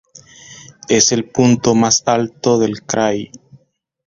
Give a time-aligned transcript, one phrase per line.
[0.89, 3.29] Es el punto más alto del krai.